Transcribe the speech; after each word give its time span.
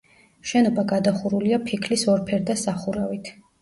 შენობა 0.51 0.85
გადახურულია 0.93 1.61
ფიქლის 1.69 2.09
ორფერდა 2.17 2.61
სახურავით. 2.67 3.37